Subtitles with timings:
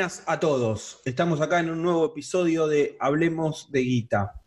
[0.00, 1.02] Buenas a todos.
[1.04, 4.42] Estamos acá en un nuevo episodio de Hablemos de Guita.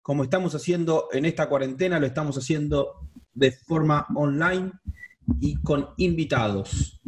[0.00, 4.72] Como estamos haciendo en esta cuarentena, lo estamos haciendo de forma online
[5.38, 7.00] y con invitados.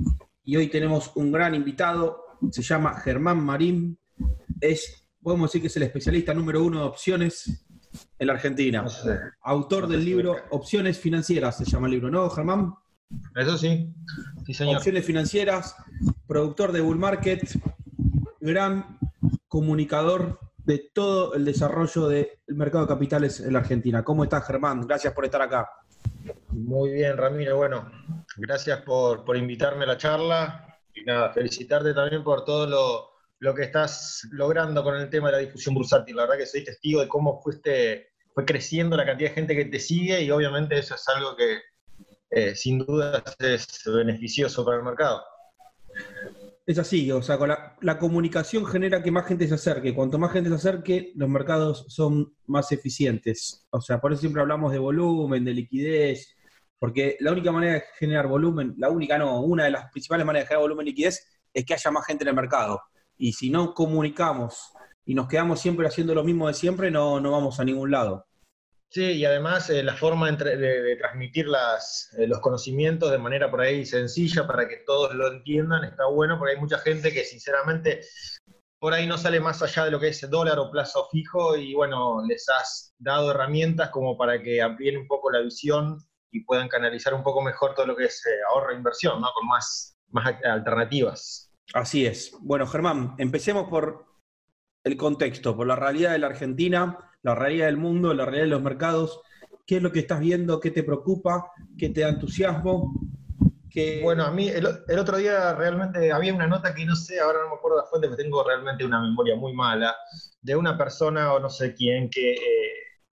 [0.45, 3.99] Y hoy tenemos un gran invitado, se llama Germán Marín.
[4.61, 7.67] Es, podemos decir que es el especialista número uno de opciones
[8.17, 8.87] en la Argentina.
[9.43, 12.73] Autor del libro Opciones Financieras, se llama el libro, ¿no, Germán?
[13.37, 13.95] Eso sí,
[14.47, 14.77] sí señor.
[14.77, 15.77] Opciones financieras,
[16.27, 17.43] productor de Bull Market,
[18.41, 18.99] gran
[19.49, 24.03] comunicador de todo el desarrollo del mercado de capitales en la Argentina.
[24.03, 24.87] ¿Cómo estás, Germán?
[24.87, 25.69] Gracias por estar acá.
[26.49, 27.57] Muy bien, Ramiro.
[27.57, 27.91] Bueno,
[28.37, 33.11] gracias por, invitarme a la charla y nada, felicitarte también por todo lo,
[33.41, 36.17] lo, que estás logrando con el tema de la difusión bursátil.
[36.17, 39.67] La verdad que soy testigo de cómo fuiste, fue creciendo la cantidad de gente que
[39.67, 41.59] te sigue y obviamente eso es algo que,
[42.37, 45.23] eh, sin duda es beneficioso para el mercado.
[46.67, 49.95] Es así, o sea, con la, comunicación genera que más gente se acerque.
[49.95, 53.69] Cuanto más gente se acerque, los mercados son más eficientes.
[53.71, 56.35] O sea, por eso siempre hablamos de volumen, de liquidez,
[56.81, 60.47] porque la única manera de generar volumen, la única no, una de las principales maneras
[60.47, 62.83] de generar volumen y liquidez es que haya más gente en el mercado.
[63.17, 64.73] Y si no comunicamos
[65.05, 68.27] y nos quedamos siempre haciendo lo mismo de siempre, no, no vamos a ningún lado.
[68.91, 73.85] Sí, y además eh, la forma de, transmitir eh, los conocimientos de manera por ahí
[73.85, 78.03] sencilla para que todos lo entiendan está bueno, porque hay mucha gente que sinceramente
[78.79, 81.75] por ahí no sale más allá de lo que es dólar o plazo fijo y
[81.75, 85.99] bueno, les has dado herramientas como para que amplíen un poco la visión
[86.31, 89.29] y puedan canalizar un poco mejor todo lo que es eh, ahorro e inversión, ¿no?
[89.33, 91.51] Con más, más alternativas.
[91.73, 92.37] Así es.
[92.41, 94.07] Bueno, Germán, empecemos por
[94.85, 98.51] el contexto, por la realidad de la Argentina la realidad del mundo, la realidad de
[98.51, 99.21] los mercados,
[99.67, 102.95] qué es lo que estás viendo, qué te preocupa, qué te da entusiasmo.
[104.03, 107.49] Bueno, a mí el, otro día realmente había una nota que no sé, ahora no
[107.49, 109.97] me acuerdo la fuente, pero tengo realmente una memoria muy mala,
[110.41, 112.35] de una persona o no sé quién que...
[112.35, 112.39] Eh,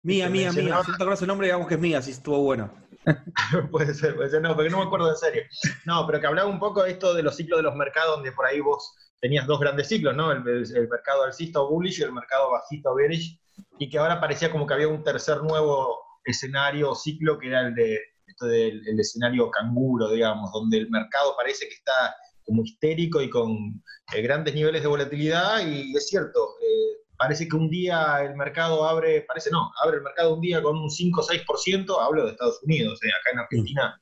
[0.03, 0.63] mía, mía, mía.
[0.63, 2.73] Si no te acuerdas el nombre, digamos que es mía, si estuvo bueno.
[3.71, 5.43] puede ser, puede ser, no, porque no me acuerdo en serio.
[5.85, 8.33] No, pero que hablaba un poco de esto de los ciclos de los mercados, donde
[8.33, 8.95] por ahí vos
[9.27, 10.31] tenías dos grandes ciclos, ¿no?
[10.31, 13.37] El, el mercado alcista o bullish y el mercado bajista o bearish
[13.77, 17.67] y que ahora parecía como que había un tercer nuevo escenario o ciclo que era
[17.67, 22.15] el de esto del el escenario canguro, digamos, donde el mercado parece que está
[22.45, 23.83] como histérico y con
[24.15, 28.87] eh, grandes niveles de volatilidad y es cierto, eh, parece que un día el mercado
[28.87, 32.31] abre, parece no, abre el mercado un día con un 5 o 6%, hablo de
[32.31, 34.01] Estados Unidos, eh, acá en Argentina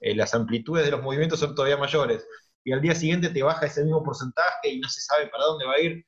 [0.00, 2.24] las amplitudes de los movimientos son todavía mayores
[2.68, 5.66] y al día siguiente te baja ese mismo porcentaje y no se sabe para dónde
[5.66, 6.04] va a ir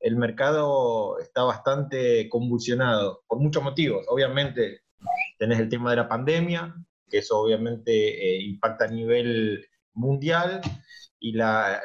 [0.00, 4.04] el mercado está bastante convulsionado por muchos motivos.
[4.08, 4.82] Obviamente
[5.38, 6.74] tenés el tema de la pandemia,
[7.08, 10.60] que eso obviamente eh, impacta a nivel mundial,
[11.20, 11.80] y las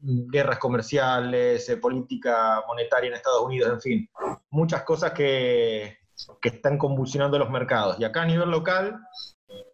[0.00, 4.10] guerras comerciales, eh, política monetaria en Estados Unidos, en fin,
[4.50, 5.98] muchas cosas que,
[6.40, 7.98] que están convulsionando los mercados.
[7.98, 8.98] Y acá a nivel local,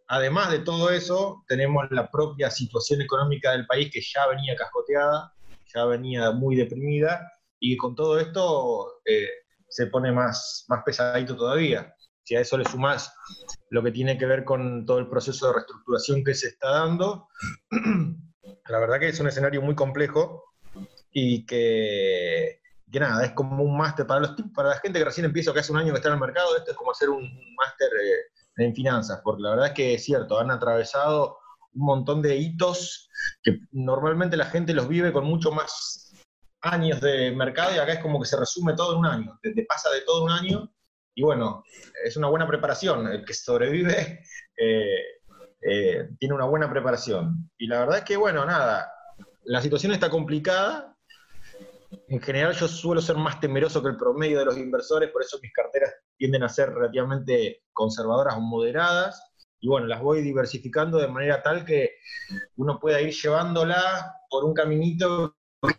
[0.09, 5.33] además de todo eso, tenemos la propia situación económica del país que ya venía cascoteada,
[5.75, 9.29] ya venía muy deprimida, y con todo esto eh,
[9.69, 11.95] se pone más, más pesadito todavía.
[12.23, 13.13] Si a eso le sumas
[13.71, 17.29] lo que tiene que ver con todo el proceso de reestructuración que se está dando,
[18.69, 20.45] la verdad que es un escenario muy complejo
[21.11, 22.61] y que,
[22.91, 25.73] que nada, es como un máster para, para la gente que recién empieza, que hace
[25.73, 27.23] un año que está en el mercado, esto es como hacer un,
[27.57, 31.39] máster eh, en finanzas, porque la verdad es que es cierto, han atravesado
[31.73, 33.09] un montón de hitos
[33.43, 36.13] que normalmente la gente los vive con mucho más
[36.61, 39.53] años de mercado y acá es como que se resume todo en un año, te,
[39.69, 40.71] pasa de todo un año
[41.15, 41.63] y bueno,
[42.05, 44.23] es una buena preparación, el que sobrevive
[44.57, 45.03] eh,
[45.63, 47.51] eh, tiene una buena preparación.
[47.57, 48.93] Y la verdad es que bueno, nada,
[49.45, 50.94] la situación está complicada,
[52.09, 55.39] en general yo suelo ser más temeroso que el promedio de los inversores, por eso
[55.43, 59.23] mis carteras tienden a ser relativamente conservadoras o moderadas.
[59.61, 61.97] Y bueno, las voy diversificando de manera tal que
[62.57, 65.37] uno pueda ir llevándola por un caminito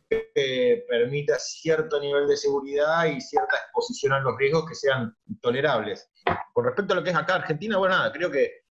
[0.09, 6.09] que permita cierto nivel de seguridad y cierta exposición a los riesgos que sean tolerables.
[6.53, 8.64] Con respecto a lo que es acá Argentina, bueno, nada, creo que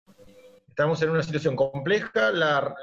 [0.75, 2.75] estamos en una situación compleja, la,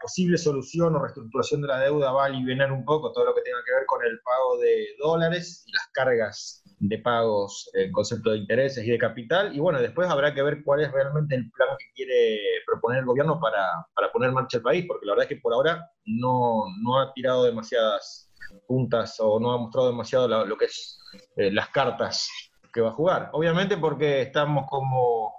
[0.00, 3.40] posible solución o reestructuración de la deuda va a aliviar un poco todo lo que
[3.40, 8.30] tenga que ver con el pago de dólares y las cargas de pagos en concepto
[8.30, 9.56] de intereses y de capital.
[9.56, 13.06] Y bueno, después habrá que ver cuál es realmente el plan que quiere proponer el
[13.06, 13.66] gobierno para,
[14.12, 16.62] poner en marcha el país, porque la verdad es que por ahora no,
[16.96, 18.30] ha tirado demasiadas
[18.68, 21.00] puntas o no ha mostrado demasiado lo, que es
[21.34, 22.30] eh, las cartas
[22.72, 23.30] que va a jugar.
[23.32, 25.32] Obviamente porque estamos como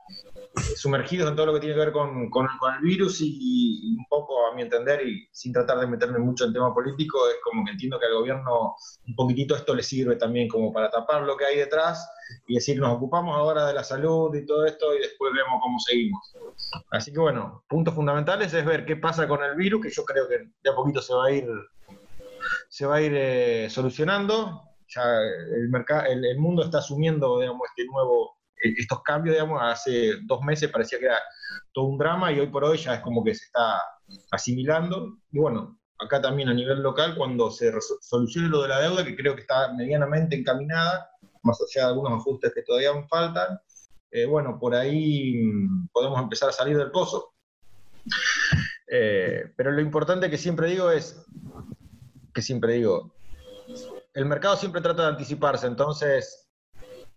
[0.75, 4.55] sumergidos en todo lo que tiene que ver con, el virus y, un poco, a
[4.55, 7.99] mi entender, y sin tratar de meterme mucho en tema político, es como que entiendo
[7.99, 8.75] que al gobierno
[9.07, 12.09] un poquitito esto le sirve también como para tapar lo que hay detrás
[12.47, 15.79] y decir, nos ocupamos ahora de la salud y todo esto y después vemos cómo
[15.79, 16.35] seguimos.
[16.91, 20.27] Así que bueno, puntos fundamentales es ver qué pasa con el virus, que yo creo
[20.27, 21.47] que de a poquito se va a ir,
[22.69, 24.63] se va a ir eh, solucionando.
[24.89, 25.03] Ya
[25.53, 30.69] el, mercado, el mundo está asumiendo digamos, este nuevo estos cambios, digamos, hace dos meses
[30.71, 31.19] parecía que era
[31.73, 33.81] todo un drama y hoy por hoy ya es como que se está
[34.31, 35.17] asimilando.
[35.31, 37.71] Y bueno, acá también a nivel local, cuando se
[38.01, 41.09] solucione lo de la deuda, que creo que está medianamente encaminada,
[41.43, 43.59] más allá de algunos ajustes que todavía faltan,
[44.11, 47.33] eh, bueno, por ahí mm, podemos empezar a salir del pozo.
[48.89, 51.25] Eh, pero lo importante que siempre digo es,
[52.33, 53.13] que siempre digo,
[54.13, 56.46] el mercado siempre trata de anticiparse, entonces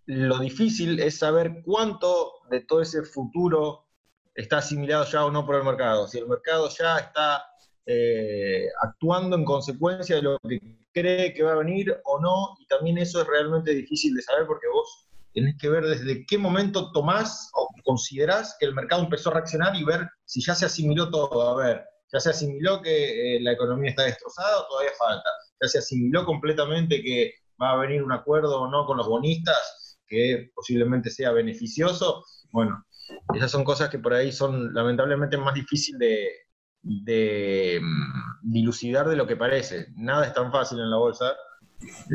[0.07, 3.87] lo difícil es saber cuánto de todo ese futuro
[4.35, 6.09] está asimilado ya o no por el mercado.
[6.09, 7.45] Si el mercado ya está
[7.87, 10.61] eh, actuando en consecuencia de lo que
[10.93, 14.47] cree que va a venir o no, y también eso es realmente difícil de saber
[14.47, 19.31] porque vos tenés que ver desde qué momento tomás o considerás que el mercado empezó
[19.31, 21.51] a reaccionar y ver si ya se asimiló todo.
[21.51, 25.29] A ver, ya se asimiló que eh, la economía está destrozada o todavía falta.
[25.61, 29.90] Ya se asimiló completamente que va a venir un acuerdo o no con los bonistas
[30.11, 32.85] que posiblemente sea beneficioso, bueno,
[33.35, 36.01] esas son cosas que por ahí son lamentablemente más difíciles
[36.83, 39.87] de, mm, dilucidar de lo que parece.
[39.97, 41.37] Nada es tan fácil en la bolsa,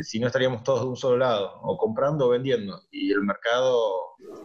[0.04, 3.82] si no estaríamos todos de un solo lado, o comprando o vendiendo, y el mercado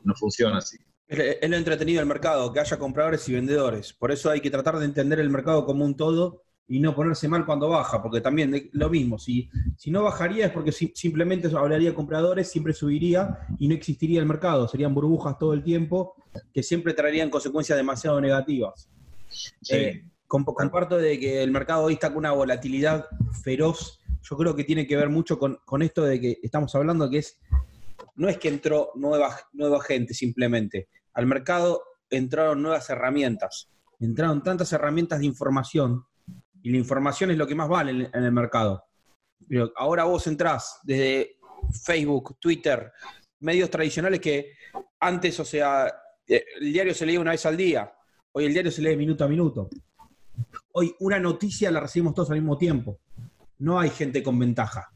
[0.04, 0.78] no funciona así.
[1.08, 3.92] Es lo entretenido del mercado, que haya compradores y vendedores.
[3.92, 7.26] Por eso hay que tratar de entender el mercado como un todo y no ponerse
[7.26, 11.92] mal cuando baja, porque también lo mismo, si, si no bajaría es porque simplemente hablaría
[11.92, 16.14] compradores, siempre subiría y no existiría el mercado, serían burbujas todo el tiempo
[16.54, 18.88] que siempre traerían consecuencias demasiado negativas.
[19.68, 23.04] Eh, comparto de que el mercado hoy está con una volatilidad
[23.42, 27.18] feroz, yo creo que tiene que ver mucho con, esto de que estamos hablando que
[27.18, 27.40] es,
[28.14, 34.72] no es que entró nueva, nueva gente simplemente, al mercado entraron nuevas herramientas, entraron tantas
[34.72, 36.04] herramientas de información
[36.62, 38.84] y la información es lo que más vale en, el mercado.
[39.48, 41.38] Pero ahora vos entrás desde
[41.84, 42.92] Facebook, Twitter,
[43.40, 44.52] medios tradicionales que
[45.00, 45.86] antes, o sea,
[46.26, 47.92] eh, el diario se leía una vez al día,
[48.32, 49.68] hoy el diario se lee minuto a minuto.
[50.72, 53.00] Hoy una noticia la recibimos todos al mismo tiempo.
[53.58, 54.90] No hay gente con ventaja.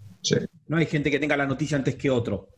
[0.68, 2.48] No hay gente que tenga la noticia antes que otro.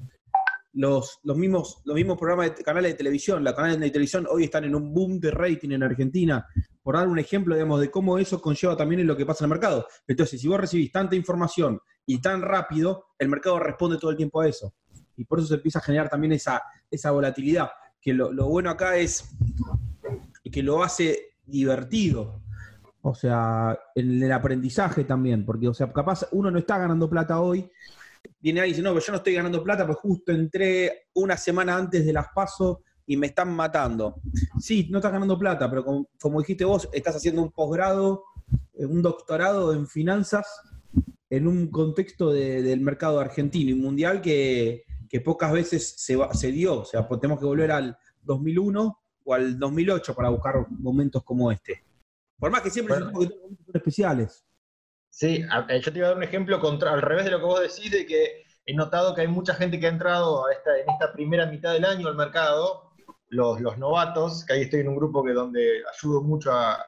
[0.76, 4.44] Los, los, mismos, los mismos programas de canales de televisión, las canales de televisión hoy
[4.44, 6.46] están en un boom de rating en Argentina
[6.82, 9.46] por dar un ejemplo, digamos, de cómo eso conlleva también en lo que pasa en
[9.46, 9.88] el mercado.
[10.06, 14.40] Entonces, si vos recibís tanta información y tan rápido, el mercado responde todo el tiempo
[14.40, 14.72] a eso.
[15.16, 17.70] Y por eso se empieza a generar también esa, esa volatilidad,
[18.00, 19.34] que lo, bueno acá es
[20.52, 22.40] que lo hace divertido.
[23.02, 27.40] O sea, en el aprendizaje también, porque, o sea, capaz uno no está ganando plata
[27.40, 27.68] hoy,
[28.40, 31.36] viene ahí y dice, no, pero yo no estoy ganando plata, pues justo entré una
[31.36, 34.20] semana antes de las pasos y me están matando.
[34.58, 35.84] Sí, no estás ganando plata, pero
[36.20, 38.24] como, dijiste vos, estás haciendo un posgrado,
[38.74, 40.46] eh, un doctorado en finanzas
[41.30, 44.84] en un contexto del mercado argentino y mundial que,
[45.24, 46.80] pocas veces se, se dio.
[46.80, 51.50] O sea, pues tenemos que volver al 2001 o al 2008 para buscar momentos como
[51.50, 51.82] este.
[52.38, 53.38] Por más que siempre son momentos
[53.74, 54.45] especiales.
[55.16, 57.46] Sí, eh, yo te iba a dar un ejemplo contra, al revés de lo que
[57.46, 60.78] vos decís, de que he notado que hay mucha gente que ha entrado a esta,
[60.78, 62.92] en esta primera mitad del año al mercado
[63.30, 66.84] los, novatos, que ahí estoy en un grupo que donde ayudo mucho a,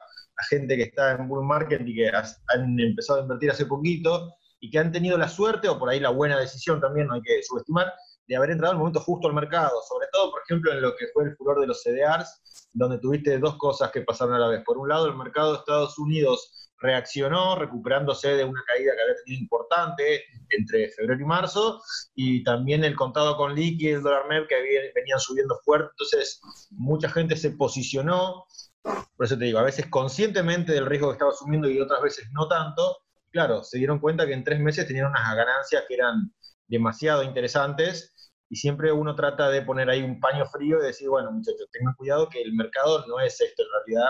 [0.47, 4.69] gente que está en bull market y que han empezado a invertir hace poquito y
[4.69, 7.41] que han tenido la suerte o por ahí la buena decisión también, no hay que
[7.41, 7.91] subestimar,
[8.27, 10.95] de haber entrado en el momento justo al mercado, sobre todo, por ejemplo, en lo
[10.95, 14.47] que fue el furor de los CDRs, donde tuviste dos cosas que pasaron a la
[14.49, 14.63] vez.
[14.63, 19.23] Por un lado, el mercado de Estados Unidos reaccionó recuperándose de una caída que había
[19.23, 21.81] tenido importante entre febrero y marzo,
[22.15, 26.41] y también el contado con liqui y el dólar MEP que venían subiendo fuerte, entonces
[26.71, 28.45] mucha gente se posicionó,
[28.81, 32.27] por eso te digo, a veces conscientemente del riesgo que estaba asumiendo y otras veces
[32.31, 32.97] no tanto,
[33.31, 36.33] claro, se dieron cuenta que en tres meses tenían unas ganancias que eran
[36.67, 38.15] demasiado interesantes,
[38.51, 41.93] y siempre uno trata de poner ahí un paño frío y decir, bueno, muchachos, tengan
[41.93, 44.09] cuidado que el mercado no es esto en realidad,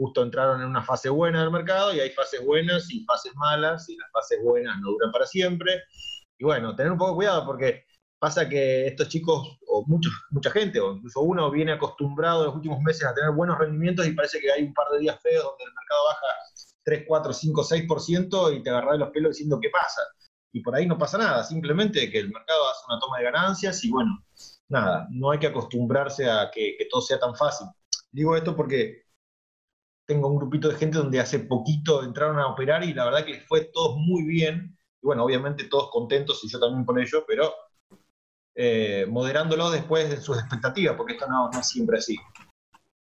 [0.00, 3.86] justo entraron en una fase buena del mercado y hay fases buenas y fases malas
[3.90, 5.82] y las fases buenas no duran para siempre.
[6.38, 7.84] Y bueno, tener un poco de cuidado porque
[8.18, 12.80] pasa que estos chicos, o mucha gente, o incluso uno, viene acostumbrado en los últimos
[12.80, 15.64] meses a tener buenos rendimientos y parece que hay un par de días feos donde
[15.64, 16.26] el mercado baja
[16.84, 20.00] 3, 4, 5, 6% y te agarras de los pelos diciendo qué pasa.
[20.52, 23.84] Y por ahí no pasa nada, simplemente que el mercado hace una toma de ganancias
[23.84, 24.24] y bueno,
[24.68, 27.66] nada, no hay que acostumbrarse a que, todo sea tan fácil.
[28.10, 29.04] Digo esto porque
[30.10, 33.34] tengo un grupito de gente donde hace poquito entraron a operar y la verdad que
[33.34, 34.76] les fue todo muy bien.
[35.00, 37.54] Y bueno, obviamente todos contentos y yo también con ello, pero
[38.56, 42.16] eh, moderándolo después de sus expectativas, porque esto no, es siempre así.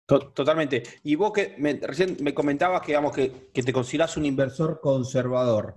[0.07, 0.83] Totalmente.
[1.03, 5.75] Y vos que recién me comentabas que, digamos, que, te considerás un inversor conservador,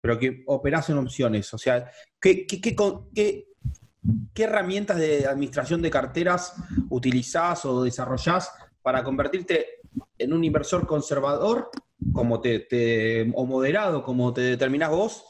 [0.00, 1.52] pero que operás en opciones.
[1.52, 3.46] O sea, ¿qué, qué,
[4.36, 6.54] herramientas de administración de carteras
[6.88, 9.79] utilizás o desarrollás para convertirte
[10.18, 11.70] en un inversor conservador
[12.12, 15.24] como te, o moderado, como te determinás vos,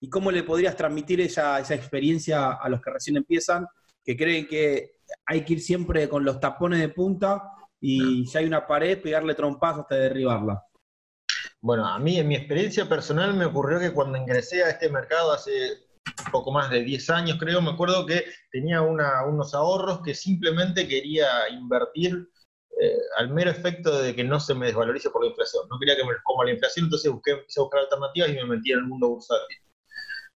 [0.00, 3.66] ¿Y cómo le podrías transmitir esa, experiencia a los que recién empiezan,
[4.04, 7.42] que creen que hay que ir siempre con los tapones de punta
[7.80, 10.62] y si hay una pared, pegarle trompazo hasta derribarla?
[11.60, 15.32] Bueno, a mí en mi experiencia personal me ocurrió que cuando ingresé a este mercado
[15.32, 15.52] hace
[16.30, 21.48] poco más de 10 años, creo, me acuerdo que tenía unos ahorros que simplemente quería
[21.50, 22.28] invertir
[22.82, 25.68] eh, al mero efecto de que no se me desvalorice por la inflación.
[25.70, 28.44] No quería que me coma la inflación, entonces busqué, empecé a buscar alternativas y me
[28.44, 29.56] metí en el mundo bursátil.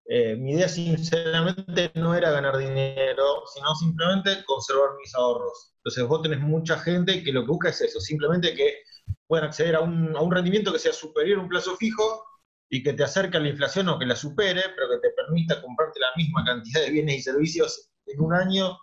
[0.06, 5.72] Eh, mi idea, sinceramente, no era ganar dinero, sino simplemente conservar mis ahorros.
[5.78, 8.82] Entonces, vos tenés mucha gente que lo que busca es eso, simplemente que
[9.26, 12.24] puedan acceder a un, a un rendimiento que sea superior a un plazo fijo
[12.68, 15.62] y que te acerque a la inflación o que la supere, pero que te permita
[15.62, 18.76] comprarte la misma cantidad de bienes y servicios en un año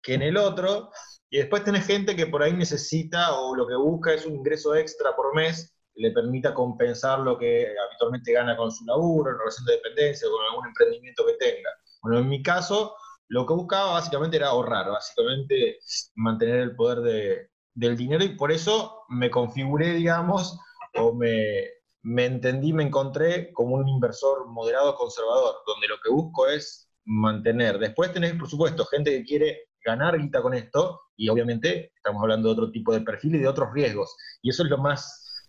[0.00, 0.90] que en el otro,
[1.32, 4.74] y después tenés gente que por ahí necesita o lo que busca es un ingreso
[4.74, 9.38] extra por mes que le permita compensar lo que habitualmente gana con su laburo, en
[9.38, 11.70] relación de dependencia o con algún emprendimiento que tenga.
[12.02, 12.94] Bueno, en mi caso,
[13.28, 15.78] lo que buscaba básicamente era ahorrar, básicamente
[16.16, 20.58] mantener el poder de, del dinero y por eso me configuré, digamos,
[20.98, 21.64] o me,
[22.02, 27.78] me entendí, me encontré como un inversor moderado conservador, donde lo que busco es mantener.
[27.78, 32.48] Después tenés, por supuesto, gente que quiere ganar guita con esto, y obviamente estamos hablando
[32.48, 34.16] de otro tipo de perfil y de otros riesgos.
[34.42, 35.48] Y eso es lo más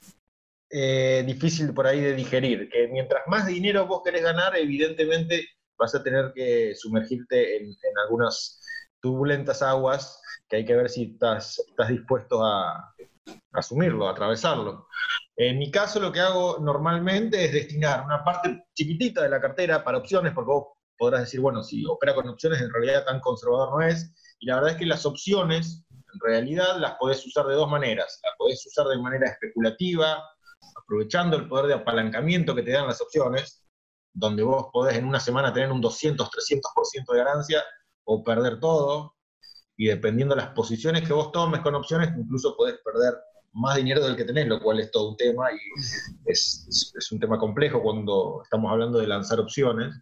[0.69, 5.47] eh, difícil por ahí de digerir, que mientras más dinero vos querés ganar, evidentemente
[5.77, 8.59] vas a tener que sumergirte en, algunas
[9.01, 12.93] turbulentas aguas que hay que ver si estás, estás dispuesto a,
[13.53, 14.87] asumirlo, a atravesarlo.
[15.35, 19.83] En mi caso lo que hago normalmente es destinar una parte chiquitita de la cartera
[19.83, 23.71] para opciones, porque vos podrás decir, bueno, si opera con opciones en realidad tan conservador
[23.71, 27.55] no es, y la verdad es que las opciones, en realidad, las podés usar de
[27.55, 28.19] dos maneras.
[28.23, 30.21] Las podés usar de manera especulativa,
[30.81, 33.63] aprovechando el poder de apalancamiento que te dan las opciones,
[34.13, 37.63] donde vos podés en una semana tener un 200, 300% de ganancia
[38.03, 39.15] o perder todo,
[39.77, 43.15] y dependiendo de las posiciones que vos tomes con opciones, incluso podés perder
[43.53, 45.57] más dinero del que tenés, lo cual es todo un tema y
[46.25, 49.93] es, es, un tema complejo cuando estamos hablando de lanzar opciones.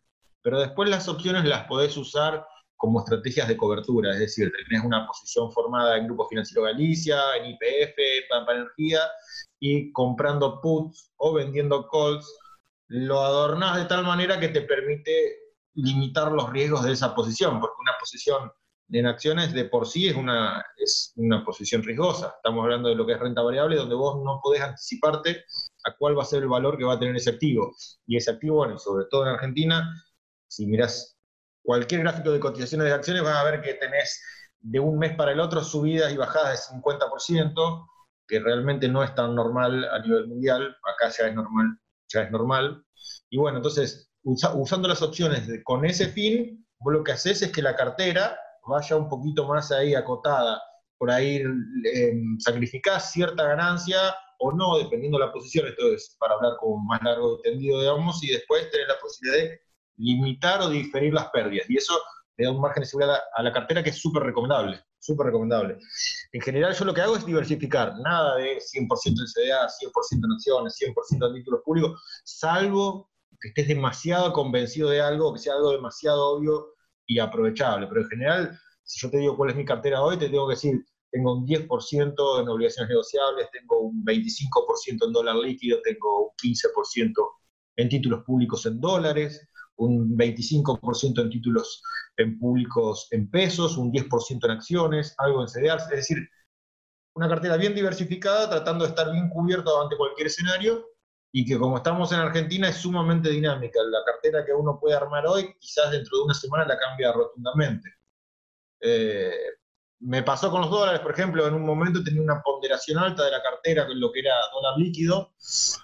[0.42, 2.46] Pero después las opciones las podés usar
[2.78, 7.52] como estrategias de cobertura, es decir, tenés una posición formada en Grupo Financiero Galicia, en
[7.52, 7.96] IPF,
[8.28, 9.02] Pampa Energía,
[9.60, 12.26] y comprando puts o vendiendo calls,
[12.88, 15.38] lo adornás de tal manera que te permite
[15.76, 18.52] limitar los riesgos de esa posición, porque una posición
[18.92, 22.34] en acciones de por sí es una, es una posición riesgosa.
[22.36, 25.46] Estamos hablando de lo que es renta variable, donde vos no podés anticiparte
[25.86, 27.74] a cuál va a ser el valor que va a tener ese activo.
[28.06, 29.88] Y ese activo, bueno, sobre todo en Argentina,
[30.52, 31.18] si mirás
[31.64, 34.22] cualquier gráfico de cotizaciones de acciones, vas a ver que tenés
[34.60, 37.88] de un mes para el otro subidas y bajadas de 50%,
[38.28, 41.80] que realmente no es tan normal a nivel mundial, acá ya es normal,
[42.10, 42.86] ya es normal.
[43.30, 47.62] Y bueno, entonces, usando las opciones con ese fin, vos lo que haces es que
[47.62, 50.62] la cartera vaya un poquito más ahí acotada,
[50.98, 51.42] por ahí
[51.86, 56.86] eh, sacrificás cierta ganancia o no, dependiendo de la posición, esto es para hablar con
[56.86, 59.62] más largo entendido, digamos, y después tener la posibilidad de
[60.02, 61.70] limitar o diferir las pérdidas.
[61.70, 61.94] Y eso
[62.38, 65.78] le da un margen de seguridad a la cartera que es súper recomendable, súper recomendable.
[66.32, 70.32] En general yo lo que hago es diversificar, nada de 100% en CDA, 100% en
[70.32, 75.72] acciones, 100% en títulos públicos, salvo que estés demasiado convencido de algo, que sea algo
[75.72, 76.76] demasiado obvio
[77.08, 77.88] y aprovechable.
[77.88, 80.56] Pero en general, si yo te digo cuál es mi cartera hoy, te tengo que
[80.56, 86.30] decir, tengo un 10% en obligaciones negociables, tengo un 25% en dólar líquido, tengo un
[86.42, 87.14] 15%
[87.78, 89.48] en títulos públicos en dólares,
[89.82, 91.82] un 25% en títulos
[92.18, 96.30] en públicos en pesos, un 10% en acciones, algo en CDRs, es decir,
[97.16, 100.86] una cartera bien diversificada, tratando de estar bien cubierto ante cualquier escenario
[101.34, 103.80] y que como estamos en Argentina es sumamente dinámica.
[103.84, 107.90] La cartera que uno puede armar hoy, quizás dentro de una semana la cambia rotundamente.
[108.82, 109.34] Eh,
[110.02, 113.32] me pasó con los dólares, por ejemplo, en un momento tenía una ponderación alta de
[113.32, 115.34] la cartera con lo que era dólar líquido,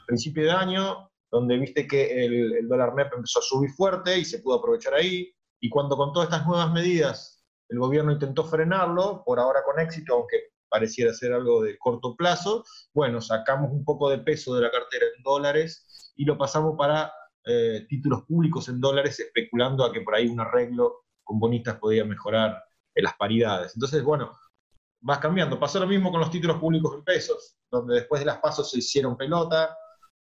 [0.05, 4.39] principio de año, donde viste que el, dólar MEP empezó a subir fuerte y se
[4.39, 5.33] pudo aprovechar ahí.
[5.59, 10.13] Y cuando con todas estas nuevas medidas el gobierno intentó frenarlo, por ahora con éxito,
[10.13, 10.37] aunque
[10.69, 12.63] pareciera ser algo de corto plazo.
[12.93, 17.11] Bueno, sacamos un poco de peso de la cartera en dólares y lo pasamos para
[17.45, 22.05] eh, títulos públicos en dólares, especulando a que por ahí un arreglo con bonistas podía
[22.05, 22.63] mejorar
[22.95, 23.73] las paridades.
[23.75, 24.37] Entonces, bueno,
[25.01, 25.59] vas cambiando.
[25.59, 28.79] Pasó lo mismo con los títulos públicos en pesos, donde después de las pasos se
[28.79, 29.75] hicieron pelota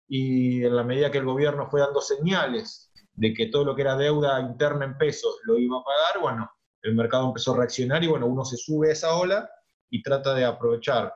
[0.07, 3.81] y en la medida que el gobierno fue dando señales de que todo lo que
[3.81, 8.03] era deuda interna en pesos lo iba a pagar, bueno, el mercado empezó a reaccionar
[8.03, 9.49] y bueno, uno se sube a esa ola
[9.89, 11.13] y trata de aprovechar,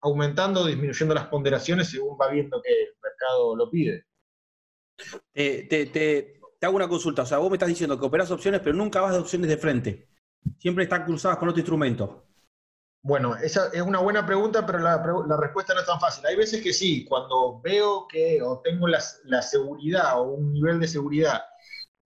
[0.00, 4.06] aumentando o disminuyendo las ponderaciones según va viendo que el mercado lo pide.
[5.32, 9.00] te, hago una consulta, o sea, vos me estás diciendo que operas opciones, pero nunca
[9.00, 10.08] vas de opciones de frente.
[10.58, 12.24] Siempre están cruzadas con otro instrumento.
[13.06, 14.98] Bueno, esa es una buena pregunta, pero la,
[15.36, 16.26] respuesta no es tan fácil.
[16.26, 19.00] Hay veces que sí, cuando veo que o tengo la,
[19.42, 21.40] seguridad o un nivel de seguridad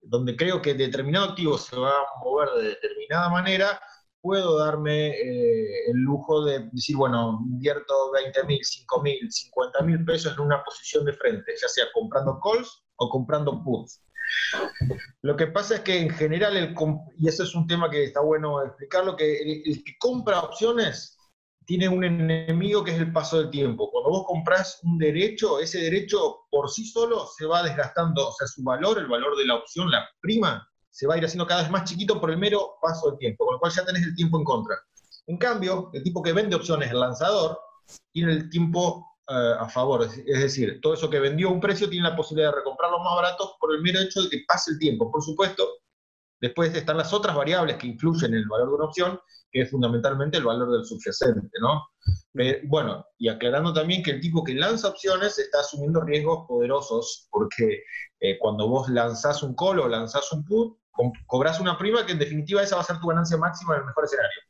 [0.03, 3.81] donde creo que determinado activo se va a mover de determinada manera,
[4.21, 10.05] puedo darme eh, el lujo de decir, bueno, invierto 20 mil, 5 mil, 50 mil
[10.05, 14.03] pesos en una posición de frente, ya sea comprando calls o comprando puts.
[15.21, 16.75] Lo que pasa es que en general, el,
[17.17, 21.17] y eso es un tema que está bueno explicarlo, que el, que compra opciones
[21.65, 23.89] tiene un enemigo que es el paso del tiempo.
[23.91, 28.47] Cuando vos compras un derecho, ese derecho por sí solo se va desgastando, o sea,
[28.47, 31.61] su valor, el valor de la opción, la prima, se va a ir haciendo cada
[31.61, 34.15] vez más chiquito por el mero paso del tiempo, con lo cual ya tenés el
[34.15, 34.75] tiempo en contra.
[35.27, 37.57] En cambio, el tipo que vende opciones, el lanzador,
[38.11, 40.03] tiene el tiempo a favor.
[40.03, 43.15] Es, decir, todo eso que vendió a un precio tiene la posibilidad de recomprarlo más
[43.15, 45.11] baratos por el mero hecho de que pase el tiempo.
[45.11, 45.67] Por supuesto,
[46.39, 49.19] después están las otras variables que influyen en el valor de una opción,
[49.51, 51.83] que es fundamentalmente el valor del subyacente, ¿no?
[52.63, 57.83] bueno, y aclarando también que el tipo que lanza opciones está asumiendo riesgos poderosos, porque
[58.21, 60.77] eh, cuando vos lanzás un call o lanzás un put,
[61.27, 63.87] cobras una prima que en definitiva esa va a ser tu ganancia máxima en el
[63.87, 64.41] mejor escenario.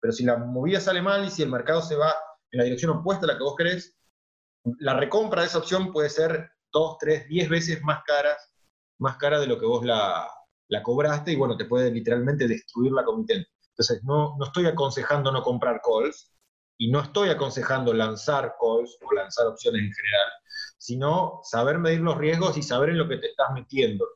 [0.00, 2.12] Pero si la movida sale mal y si el mercado se va
[2.50, 3.96] en la dirección opuesta a la que vos querés,
[4.78, 8.36] la recompra de esa opción puede ser dos, tres, diez veces más cara,
[8.98, 10.28] más cara de lo que vos la,
[10.82, 13.48] cobraste y bueno, te puede literalmente destruir la comitente.
[13.70, 16.32] Entonces, no, no estoy aconsejando no comprar calls
[16.78, 20.28] y no estoy aconsejando lanzar calls o lanzar opciones en general,
[20.78, 24.06] sino saber medir los riesgos y saber en lo que te estás metiendo.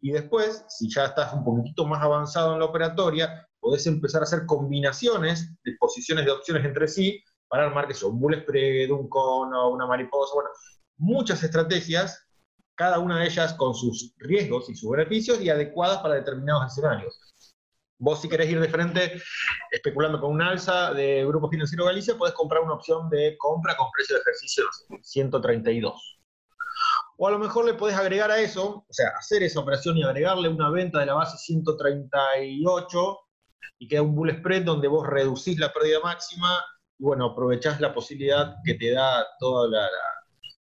[0.00, 4.24] Y después, si ya estás un poquitito más avanzado en la operatoria, podés empezar a
[4.24, 7.22] hacer combinaciones de posiciones de opciones entre sí
[7.56, 10.50] para armar que son un bull spread, un cono, una mariposa, bueno,
[10.98, 12.28] muchas estrategias,
[12.74, 17.18] cada una de ellas con sus riesgos y sus beneficios y adecuadas para determinados escenarios.
[17.98, 19.22] Vos si querés ir de frente
[19.70, 23.90] especulando con un alza de Grupo Financiero Galicia, podés comprar una opción de compra con
[23.90, 24.64] precio de ejercicio
[25.00, 26.20] 132.
[27.16, 30.02] O a lo mejor le podés agregar a eso, o sea, hacer esa operación y
[30.02, 33.18] agregarle una venta de la base 138
[33.78, 36.62] y queda un bull spread donde vos reducís la pérdida máxima
[36.98, 39.68] y bueno, aprovechás la posibilidad que te da toda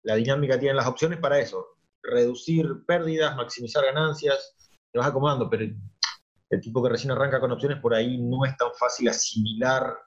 [0.03, 1.65] la, dinámica que tienen las opciones para eso,
[2.03, 4.55] reducir pérdidas, maximizar ganancias,
[4.91, 5.65] te vas acomodando, pero
[6.49, 9.97] el tipo que recién arranca con opciones por ahí no es tan fácil asimilar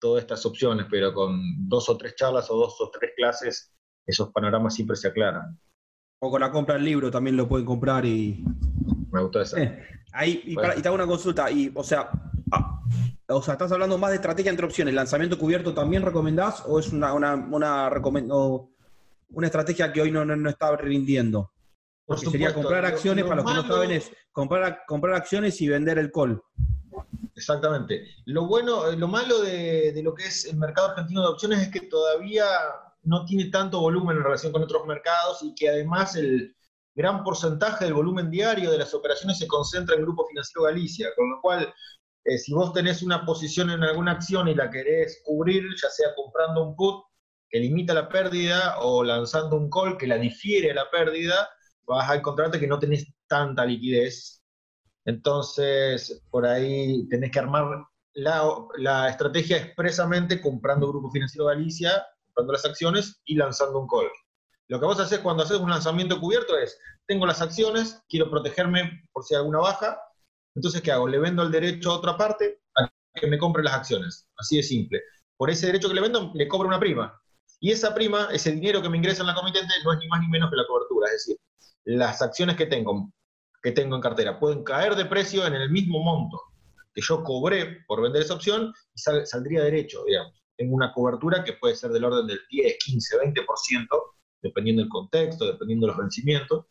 [0.00, 3.72] todas estas opciones, pero con dos o tres charlas o dos o tres clases,
[4.06, 5.58] esos panoramas siempre se aclaran.
[6.20, 8.44] O con la compra del libro también lo pueden comprar y...
[9.10, 9.56] Me gustó eso.
[9.56, 12.10] Eh, ahí, y, te hago una consulta, y, o sea,
[12.52, 12.82] ah,
[13.28, 14.94] o sea, estás hablando más de estrategia entre opciones.
[14.94, 17.90] ¿Lanzamiento cubierto también recomendás o es una, una, una,
[19.30, 21.52] una estrategia que hoy no, no, está rindiendo?
[22.04, 25.98] Porque sería comprar acciones, para los que no saben, es comprar, comprar acciones y vender
[25.98, 26.42] el call.
[27.36, 28.04] Exactamente.
[28.26, 31.68] Lo bueno, lo malo de, de, lo que es el mercado argentino de opciones es
[31.68, 32.44] que todavía
[33.02, 36.54] no tiene tanto volumen en relación con otros mercados y que además el
[36.94, 41.08] gran porcentaje del volumen diario de las operaciones se concentra en el Grupo Financiero Galicia,
[41.16, 41.72] con lo cual
[42.24, 46.14] eh, si vos tenés una posición en alguna acción y la querés cubrir, ya sea
[46.14, 47.04] comprando un put
[47.48, 51.48] que limita la pérdida o lanzando un call que la difiere la pérdida,
[51.86, 54.42] vas a encontrarte que no tenés tanta liquidez.
[55.04, 62.64] Entonces, por ahí tenés que armar la, estrategia expresamente comprando Grupo Financiero Galicia, comprando las
[62.66, 64.10] acciones y lanzando un call.
[64.68, 69.02] Lo que vos haces cuando haces un lanzamiento cubierto es, tengo las acciones, quiero protegerme
[69.12, 70.00] por si hay alguna baja,
[70.54, 71.08] entonces, ¿qué hago?
[71.08, 74.26] Le vendo el derecho a otra parte a que me compre las acciones.
[74.36, 75.02] Así de simple.
[75.36, 77.20] Por ese derecho que le vendo, le cobro una prima.
[77.60, 80.20] Y esa prima, ese dinero que me ingresa en la comitente, no es ni más
[80.20, 81.06] ni menos que la cobertura.
[81.08, 81.36] Es decir,
[81.84, 83.12] las acciones que tengo,
[83.62, 86.40] que tengo en cartera pueden caer de precio en el mismo monto
[86.94, 90.42] que yo cobré por vender esa opción y saldría derecho, digamos.
[90.56, 93.86] Tengo una cobertura que puede ser del orden del 10, 15, 20%,
[94.42, 96.66] dependiendo del contexto, dependiendo de los vencimientos.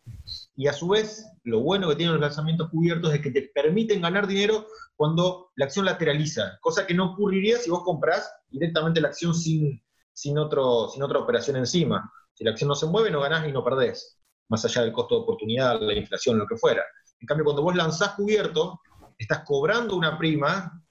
[0.56, 4.02] Y a su vez, lo bueno que tienen los lanzamientos cubiertos es que te permiten
[4.02, 9.10] ganar dinero cuando la acción lateraliza, cosa que no ocurriría si vos comprás directamente la
[9.10, 9.82] acción sin,
[10.14, 12.12] sin, otro, sin otra operación encima.
[12.34, 15.16] Si la acción no se mueve, no ganás y no perdés, más allá del costo
[15.16, 16.84] de oportunidad, la inflación, lo que fuera.
[17.20, 18.80] En cambio, cuando vos lanzás cubierto,
[19.18, 20.82] estás cobrando una prima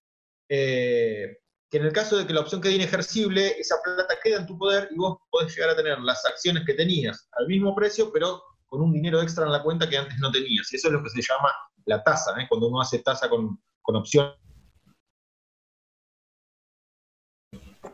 [0.49, 1.39] eh,
[1.71, 4.57] que en el caso de que la opción quede inejercible, esa plata queda en tu
[4.57, 8.43] poder y vos podés llegar a tener las acciones que tenías al mismo precio, pero
[8.67, 10.73] con un dinero extra en la cuenta que antes no tenías.
[10.73, 11.51] Y eso es lo que se llama
[11.85, 12.47] la tasa, ¿eh?
[12.49, 14.33] cuando uno hace tasa con, con opción.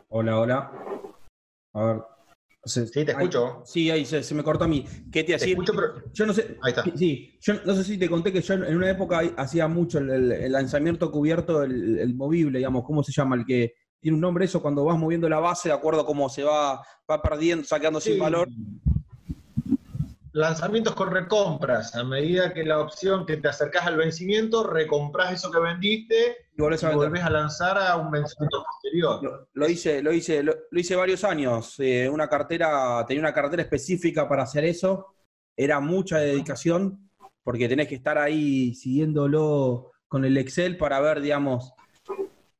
[0.09, 0.71] Hola, hola.
[1.73, 2.14] A ver.
[2.65, 3.61] Sí, te escucho.
[3.65, 4.85] sí, ahí se, me cortó a mí.
[5.11, 5.55] ¿Qué te hacía?
[6.13, 6.57] Yo no sé.
[6.61, 6.83] Ahí está.
[6.95, 10.51] Sí, yo no sé si te conté que yo en una época hacía mucho el,
[10.51, 13.35] lanzamiento cubierto, el, movible, digamos, ¿cómo se llama?
[13.35, 16.29] El que tiene un nombre eso cuando vas moviendo la base de acuerdo a cómo
[16.29, 18.47] se va, va perdiendo, sacando sin valor
[20.35, 21.95] lanzamientos con recompras.
[21.95, 26.61] A medida que la opción que te acercas al vencimiento, recompras eso que vendiste y,
[26.61, 28.63] volvés a, volvés a lanzar a un vencimiento
[29.53, 31.75] Lo, hice, lo hice, lo, hice varios años.
[31.79, 35.13] Eh, una cartera, tenía una cartera específica para hacer eso.
[35.55, 37.09] Era mucha dedicación,
[37.43, 41.73] porque tenés que estar ahí siguiéndolo con el Excel para ver, digamos,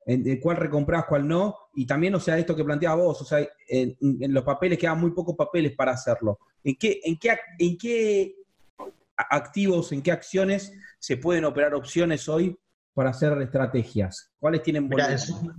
[0.05, 3.47] en, cuál recomprás, cuál no, y también, o sea, esto que planteabas vos, o sea,
[3.67, 3.95] en,
[4.33, 6.39] los papeles quedan muy pocos papeles para hacerlo.
[6.63, 8.35] ¿En qué, en, qué, ¿En qué
[9.17, 12.57] activos, en qué acciones se pueden operar opciones hoy
[12.93, 14.31] para hacer estrategias?
[14.39, 15.11] ¿Cuáles tienen buenas?
[15.11, 15.53] En su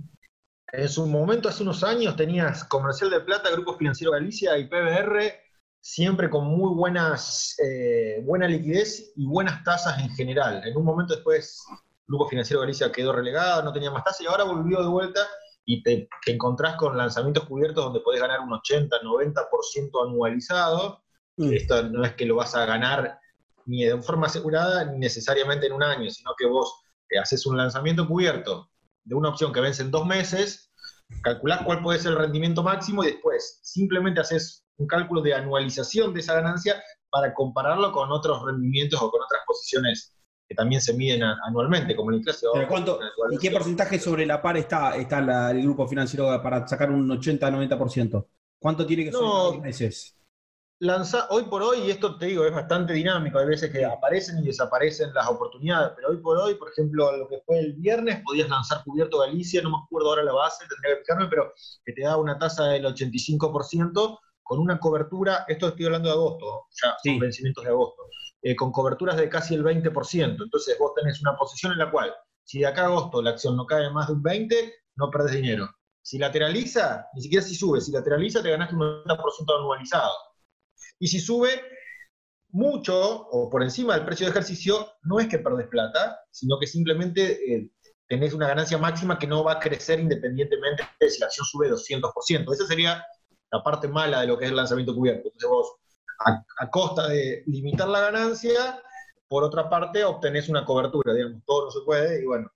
[1.07, 5.33] momento, hace unos años, tenías Comercial de Plata, Grupo Financiero Galicia y PBR,
[5.79, 10.61] siempre con muy buenas, eh, buena liquidez y buenas tasas en general.
[10.65, 11.63] En un momento después
[12.07, 15.21] Grupo Financiero Galicia quedó relegado, no tenía más tasa y ahora volvió de vuelta
[15.65, 21.03] y te, encontrás con lanzamientos cubiertos donde podés ganar un 80, 90% anualizado.
[21.37, 21.53] Mm.
[21.53, 23.19] Esto no es que lo vas a ganar
[23.65, 26.73] ni de forma asegurada ni necesariamente en un año, sino que vos
[27.09, 28.69] eh, haces un lanzamiento cubierto
[29.07, 30.71] de una opción que vence en dos meses,
[31.23, 36.13] calculás cuál puede ser el rendimiento máximo y después simplemente haces un cálculo de anualización
[36.13, 40.13] de esa ganancia para compararlo con otros rendimientos o con otras posiciones
[40.47, 42.51] que también se miden anualmente, como la inflación.
[43.31, 48.27] ¿Y qué porcentaje sobre la par está, está el grupo financiero para sacar un 80-90%?
[48.59, 49.21] ¿Cuánto tiene que ser
[49.53, 50.16] en meses?
[50.79, 54.37] Lanza, hoy por hoy, y esto te digo, es bastante dinámico, hay veces que aparecen
[54.37, 58.21] y desaparecen las oportunidades, pero hoy por hoy, por ejemplo, lo que fue el viernes,
[58.23, 61.51] podías lanzar cubierto Galicia, no me acuerdo ahora la base, tendría que fijarme, pero
[61.83, 66.67] que te da una tasa del 85% con una cobertura, esto estoy hablando de agosto,
[66.79, 68.03] ya son vencimientos de agosto,
[68.43, 70.43] eh, con coberturas de casi el 20%.
[70.43, 72.13] Entonces vos tenés una posición en la cual,
[72.43, 75.33] si de acá a agosto la acción no cae más de un 20%, no perdés
[75.37, 75.67] dinero.
[76.03, 80.13] Si lateraliza, ni siquiera si sube, si lateraliza te ganaste un 90% anualizado.
[80.99, 81.61] Y si sube
[82.49, 86.67] mucho o por encima del precio de ejercicio, no es que perdés plata, sino que
[86.67, 87.71] simplemente eh,
[88.07, 91.69] tenés una ganancia máxima que no va a crecer independientemente de si la acción sube
[91.69, 92.53] 200%.
[92.53, 93.05] Esa sería
[93.51, 95.27] la parte mala de lo que es el lanzamiento cubierto.
[95.27, 95.75] Entonces vos
[96.19, 98.81] a, costa de limitar la ganancia,
[99.27, 102.49] por otra parte obtenés una cobertura, digamos, todo no se puede y bueno,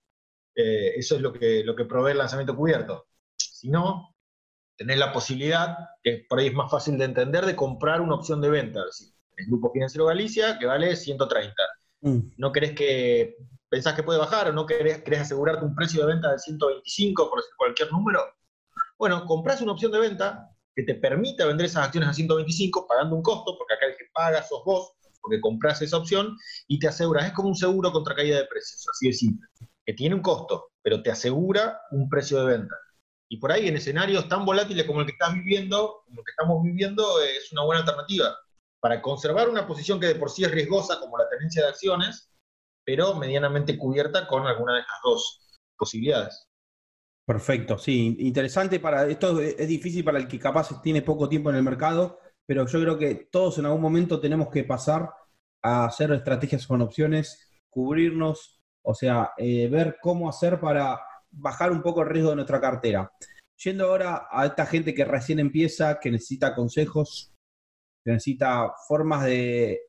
[0.56, 3.08] eh, eso es lo que, lo que provee el lanzamiento cubierto.
[3.38, 4.11] Si no,
[4.82, 8.42] tenés la posibilidad, que por ahí es más fácil de entender, de comprar una opción
[8.42, 8.80] de venta.
[9.38, 11.54] El Grupo Financiero Galicia, que vale 130.
[12.02, 12.20] Mm.
[12.38, 13.38] No querés que,
[13.70, 17.30] pensás que puede bajar o no querés, querés asegurarte un precio de venta de 125
[17.30, 18.22] por cualquier número.
[18.98, 23.16] Bueno, compras una opción de venta, que te permita vender esas acciones a 125 pagando
[23.16, 26.36] un costo, porque acá el que paga sos vos, porque compras esa opción
[26.68, 29.48] y te aseguras, es como un seguro contra caída de precios, así de simple,
[29.86, 32.76] que tiene un costo, pero te asegura un precio de venta.
[33.32, 36.62] Y por ahí en escenarios tan volátiles como el que estás viviendo, como que estamos
[36.64, 38.36] viviendo, es una buena alternativa
[38.82, 42.30] para conservar una posición que de por sí es riesgosa, como la tenencia de acciones,
[42.84, 46.46] pero medianamente cubierta con alguna de estas dos posibilidades.
[47.26, 51.56] Perfecto, sí, interesante para esto es difícil para el que capaz tiene poco tiempo en
[51.56, 55.10] el mercado, pero yo creo que todos en algún momento tenemos que pasar
[55.64, 61.00] a hacer estrategias con opciones, cubrirnos, o sea, eh, ver cómo hacer para
[61.32, 63.12] bajar un poco el riesgo de nuestra cartera.
[63.64, 67.32] Yendo ahora a esta gente que recién empieza, que necesita consejos,
[68.04, 69.82] que necesita formas de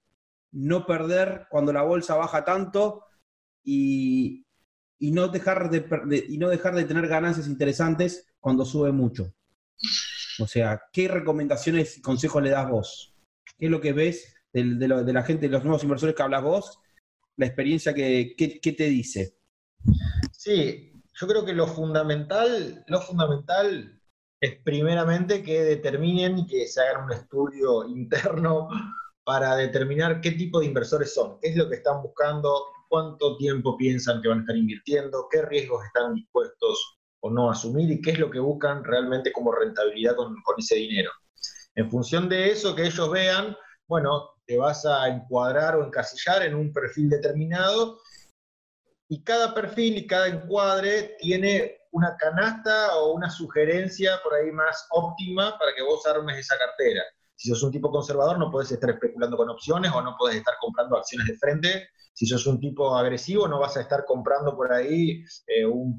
[0.53, 3.05] no perder cuando la bolsa baja tanto
[3.65, 4.45] y,
[5.03, 9.35] y no dejar de, y no dejar de tener ganancias interesantes cuando sube mucho.
[10.39, 13.13] O sea, ¿qué recomendaciones y consejos le das vos?
[13.59, 16.79] ¿Qué es lo que ves de, la gente, de los nuevos inversores que hablas vos?
[17.37, 19.35] La experiencia que, te dice.
[20.31, 20.92] Sí,
[21.23, 23.97] yo creo que lo fundamental, lo fundamental
[24.41, 28.69] es primeramente que determinen que se hagan un estudio interno
[29.25, 32.53] para determinar qué tipo de inversores son, qué es lo que están buscando,
[32.89, 37.53] cuánto tiempo piensan que van a estar invirtiendo, qué riesgos están dispuestos o no a
[37.53, 41.13] asumir y qué es lo que buscan realmente como rentabilidad con, con ese dinero.
[41.77, 43.57] En función de eso que ellos vean,
[43.87, 48.01] bueno, te vas a encuadrar o encasillar en un perfil determinado
[49.13, 54.87] y cada perfil y cada encuadre tiene una canasta o una sugerencia por ahí más
[54.89, 57.03] óptima para que vos armes esa cartera.
[57.37, 60.55] Si sos un tipo conservador, no puedes estar especulando con opciones o no puedes estar
[60.63, 61.89] comprando acciones de frente.
[62.15, 65.95] Si sos un tipo agresivo, no vas a estar comprando por ahí eh, un,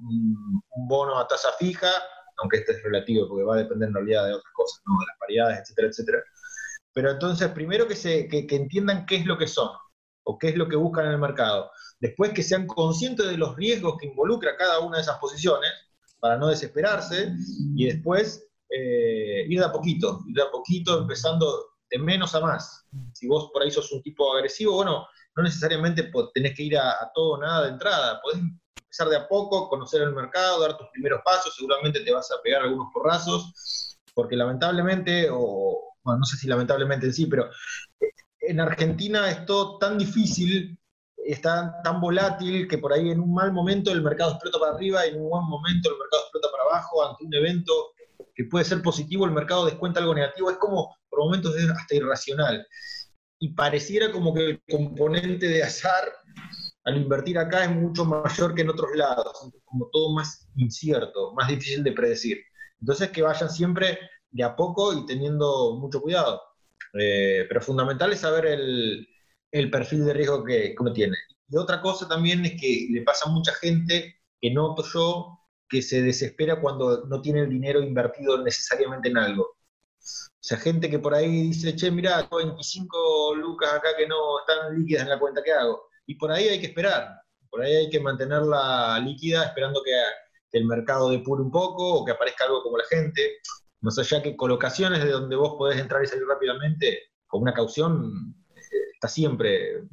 [0.87, 1.91] bono a tasa fija,
[2.37, 4.93] aunque este es relativo porque va a depender en realidad de otras cosas, ¿no?
[4.99, 6.23] de las paridades, etcétera, etcétera.
[6.93, 9.69] Pero entonces, primero que, se, que entiendan qué es lo que son
[10.23, 11.71] o qué es lo que buscan en el mercado.
[11.99, 15.71] Después que sean conscientes de los riesgos que involucra cada una de esas posiciones,
[16.19, 17.33] para no desesperarse,
[17.75, 22.39] y después eh, ir de a poquito, ir de a poquito, empezando de menos a
[22.39, 22.85] más.
[23.13, 25.05] Si vos por ahí sos un tipo agresivo, bueno,
[25.35, 29.27] no necesariamente tenés que ir a, todo o nada de entrada, podés empezar de a
[29.27, 33.99] poco, conocer el mercado, dar tus primeros pasos, seguramente te vas a pegar algunos porrazos,
[34.13, 37.49] porque lamentablemente, o bueno, no sé si lamentablemente en sí, pero
[38.47, 40.77] en Argentina es todo tan difícil,
[41.25, 45.05] está tan volátil que por ahí en un mal momento el mercado explota para arriba
[45.05, 47.73] y en un buen momento el mercado explota para abajo ante un evento
[48.35, 51.95] que puede ser positivo, el mercado descuenta algo negativo, es como por momentos es hasta
[51.95, 52.67] irracional.
[53.39, 56.11] Y pareciera como que el componente de azar
[56.85, 61.47] al invertir acá es mucho mayor que en otros lados, como todo más incierto, más
[61.47, 62.39] difícil de predecir.
[62.79, 63.99] Entonces que vayan siempre
[64.31, 66.41] de a poco y teniendo mucho cuidado.
[66.93, 69.07] Eh, pero fundamental es saber el,
[69.71, 71.15] perfil de riesgo que, que, uno tiene.
[71.49, 75.81] Y otra cosa también es que le pasa a mucha gente, que noto yo, que
[75.81, 79.43] se desespera cuando no tiene el dinero invertido necesariamente en algo.
[79.43, 84.77] O sea, gente que por ahí dice, che, mira, 25 lucas acá que no están
[84.77, 85.87] líquidas en la cuenta, ¿qué hago?
[86.05, 87.07] Y por ahí hay que esperar,
[87.49, 89.91] por ahí hay que mantenerla líquida esperando que,
[90.51, 93.39] el mercado depure un poco o que aparezca algo como la gente.
[93.83, 98.33] Más allá que colocaciones de donde vos podés entrar y salir rápidamente, con una caución,
[98.55, 98.59] eh,
[98.93, 99.83] está siempre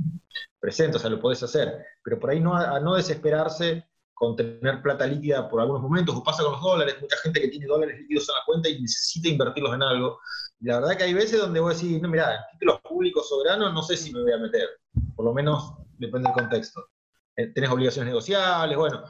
[0.61, 1.85] presente, o sea, lo podés hacer.
[2.03, 3.85] Pero por ahí no, a no desesperarse
[4.21, 7.49] con tener plata líquida por algunos momentos, o pasa con los dólares, mucha gente que
[7.49, 10.21] tiene dólares líquidos en la cuenta y necesita invertirlos en algo.
[10.61, 13.73] La verdad que hay veces donde voy a decir, no, mira, en títulos públicos soberanos
[13.73, 14.69] no sé si me voy a meter,
[15.17, 16.87] por lo menos depende del contexto.
[17.35, 19.03] Eh, tenés obligaciones negociables, bueno,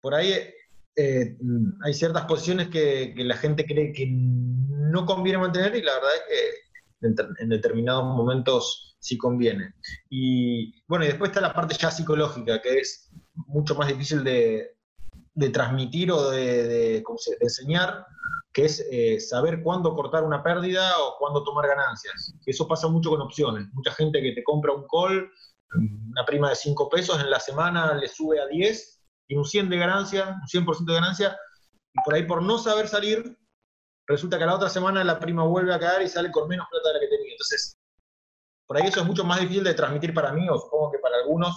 [0.00, 0.32] por ahí
[0.96, 1.36] eh,
[1.84, 6.22] hay ciertas posiciones que, la gente cree que no conviene mantener y la verdad es
[6.28, 9.74] que en, determinados momentos sí conviene.
[10.08, 14.70] Y bueno, y después está la parte ya psicológica, que es mucho más difícil de,
[15.52, 17.02] transmitir o de,
[17.40, 18.06] enseñar,
[18.52, 22.34] que es eh, saber cuándo cortar una pérdida o cuándo tomar ganancias.
[22.46, 23.66] Eso pasa mucho con opciones.
[23.72, 25.28] Mucha gente que te compra un call,
[25.74, 28.93] una prima de 5 pesos, en la semana le sube a 10,
[29.28, 31.36] y un 100 de ganancia, un 100% de ganancia,
[31.92, 33.38] y por ahí por no saber salir,
[34.06, 36.88] resulta que la otra semana la prima vuelve a caer y sale con menos plata
[36.88, 37.32] de la que tenía.
[37.32, 37.78] Entonces,
[38.66, 41.16] por ahí eso es mucho más difícil de transmitir para mí, o supongo que para
[41.18, 41.54] algunos,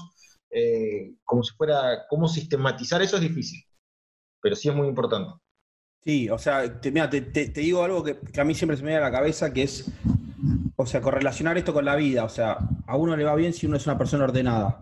[0.50, 3.64] eh, como si fuera, cómo sistematizar eso es difícil,
[4.42, 5.32] pero sí es muy importante.
[6.04, 9.04] Sí, o sea, te, mira, te, digo algo que, a mí siempre se me viene
[9.04, 9.92] a la cabeza, que es,
[10.76, 13.66] o sea, correlacionar esto con la vida, o sea, a uno le va bien si
[13.66, 14.82] uno es una persona ordenada.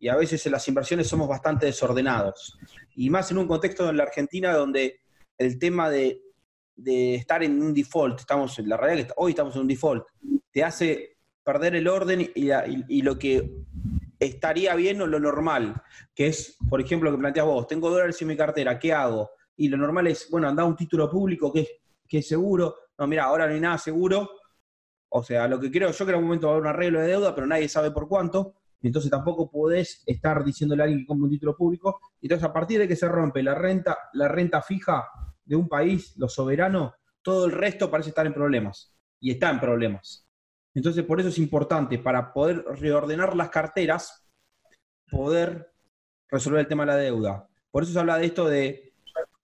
[0.00, 2.58] Y a veces en las inversiones somos bastante desordenados.
[2.94, 5.00] Y más en un contexto en la Argentina donde
[5.36, 6.22] el tema de,
[6.76, 10.04] estar en un default, estamos en la realidad que hoy estamos en un default,
[10.52, 13.64] te hace perder el orden y, lo que
[14.18, 15.82] estaría bien o lo normal,
[16.14, 19.30] que es, por ejemplo, lo que planteas vos, tengo dólares en mi cartera, ¿qué hago?
[19.56, 21.68] Y lo normal es, bueno, anda un título público que es,
[22.08, 22.74] que seguro.
[22.96, 24.30] No, mira, ahora no hay nada seguro.
[25.10, 27.00] O sea, lo que creo yo que en algún momento va a haber un arreglo
[27.00, 28.54] de deuda, pero nadie sabe por cuánto.
[28.82, 32.00] Entonces tampoco podés estar diciéndole a alguien que compre un título público.
[32.20, 35.08] Entonces, a partir de que se rompe la renta, la renta fija
[35.44, 38.94] de un país, lo soberano, todo el resto parece estar en problemas.
[39.20, 40.28] Y está en problemas.
[40.74, 44.28] Entonces, por eso es importante, para poder reordenar las carteras,
[45.10, 45.72] poder
[46.30, 47.48] resolver el tema de la deuda.
[47.70, 48.94] Por eso se habla de esto de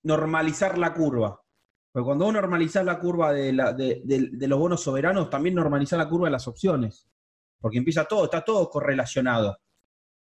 [0.03, 1.41] normalizar la curva.
[1.91, 6.33] Porque cuando vos normalizás la curva de, los bonos soberanos, también normalizás la curva de
[6.33, 7.09] las opciones.
[7.65, 9.57] Porque empieza todo, está todo correlacionado.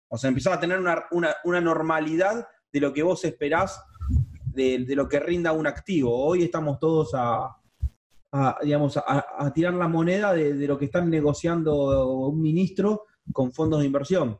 [0.06, 3.82] O sea, empezás a tener una, normalidad de lo que vos esperás
[4.44, 6.24] de, lo que rinda un activo.
[6.24, 7.56] Hoy estamos todos a,
[8.30, 13.80] a, digamos, a, tirar la moneda de, lo que están negociando un ministro con fondos
[13.80, 14.38] de inversión.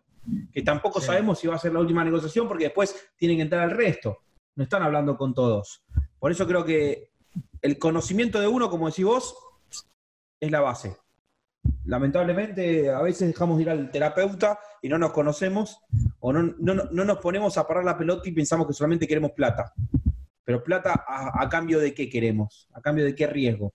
[0.53, 3.63] Que tampoco sabemos si va a ser la última negociación porque después tienen que entrar
[3.63, 4.19] al resto.
[4.55, 5.83] No están hablando con todos.
[6.21, 7.11] Por eso creo que
[7.63, 9.37] el conocimiento de uno, como decís vos,
[10.39, 10.97] es la base.
[11.87, 15.81] Lamentablemente a veces dejamos de ir al terapeuta y no nos conocemos
[16.21, 19.33] o no, no, no nos ponemos a parar la pelota y pensamos que solamente queremos
[19.33, 19.73] plata.
[20.45, 23.75] Pero plata a, cambio de qué queremos, a cambio de qué riesgo.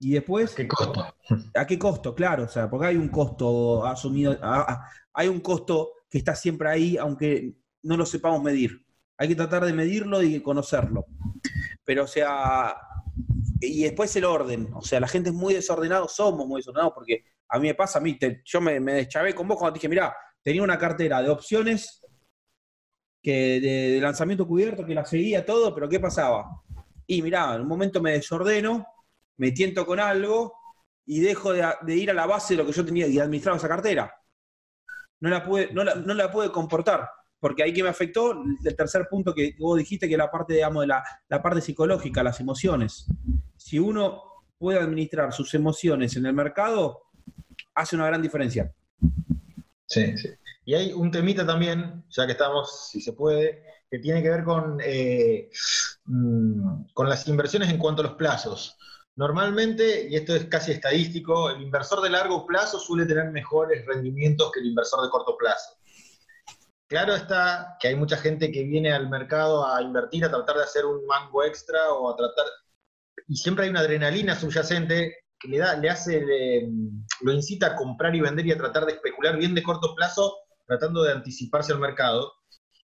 [0.00, 0.52] Y después...
[0.52, 1.14] ¿A qué costo?
[1.54, 2.14] ¿A qué costo?
[2.14, 4.36] Claro, o sea, porque hay un costo asumido,
[5.12, 8.84] hay un costo que está siempre ahí, aunque no lo sepamos medir.
[9.16, 11.06] Hay que tratar de medirlo y conocerlo.
[11.84, 12.74] Pero, o sea,
[13.68, 14.70] y después el orden.
[14.74, 17.98] O sea, la gente es muy desordenada, somos muy desordenados, porque a mí me pasa,
[17.98, 21.30] a mí, yo me, me deschavé con vos cuando dije, mira, tenía una cartera de
[21.30, 22.02] opciones
[23.22, 26.62] que de, lanzamiento cubierto, que la seguía todo, pero ¿qué pasaba?
[27.06, 28.86] Y mirá, en un momento me desordeno,
[29.36, 30.54] me tiento con algo
[31.06, 33.68] y dejo de, ir a la base de lo que yo tenía y administraba esa
[33.68, 34.12] cartera.
[35.20, 38.32] No la pude, no la, pude comportar, porque ahí que me afectó
[38.64, 41.60] el tercer punto que vos dijiste, que es la parte, digamos, de la, la parte
[41.60, 43.06] psicológica, las emociones.
[43.64, 47.04] Si uno puede administrar sus emociones en el mercado,
[47.74, 48.74] hace una gran diferencia.
[49.86, 50.28] Sí, sí.
[50.64, 54.44] Y hay un temita también, ya que estamos, si se puede, que tiene que ver
[54.44, 55.48] con, eh,
[56.06, 58.76] mm, con las inversiones en cuanto a los plazos.
[59.14, 64.50] Normalmente, y esto es casi estadístico, el inversor de largo plazo suele tener mejores rendimientos
[64.50, 65.76] que el inversor de corto plazo.
[66.88, 70.64] Claro está que hay mucha gente que viene al mercado a invertir, a tratar de
[70.64, 72.44] hacer un mango extra o a tratar...
[73.28, 76.22] Y siempre hay una adrenalina subyacente que le, da, le hace,
[77.20, 80.36] lo incita a comprar y vender y a tratar de especular bien de corto plazo
[80.66, 82.32] tratando de anticiparse al mercado.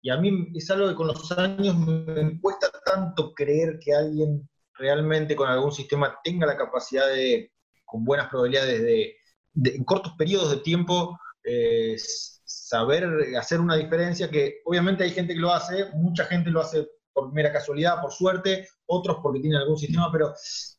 [0.02, 4.48] Y a mí es algo que con los años me cuesta tanto creer que alguien
[4.78, 7.52] realmente con algún sistema tenga la capacidad de,
[7.86, 9.16] con buenas probabilidades de,
[9.56, 11.96] en cortos periodos de tiempo, eh,
[12.44, 16.88] saber hacer una diferencia que obviamente hay gente que lo hace, mucha gente lo hace
[17.16, 20.34] por mera casualidad, por suerte, otros porque tienen algún sistema, pero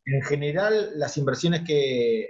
[0.05, 2.29] en general las inversiones que